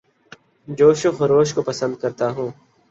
جوش 0.67 1.05
و 1.05 1.11
خروش 1.11 1.49
کو 1.53 1.61
پسند 1.61 1.93
کرتا 2.01 2.27
ہوں 2.31 2.49